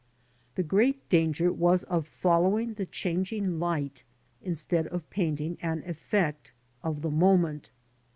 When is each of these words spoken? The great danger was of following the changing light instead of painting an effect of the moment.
The 0.55 0.63
great 0.63 1.07
danger 1.09 1.51
was 1.53 1.83
of 1.83 2.07
following 2.07 2.73
the 2.73 2.87
changing 2.87 3.59
light 3.59 4.03
instead 4.41 4.87
of 4.87 5.07
painting 5.11 5.59
an 5.61 5.83
effect 5.85 6.53
of 6.81 7.03
the 7.03 7.11
moment. 7.11 7.69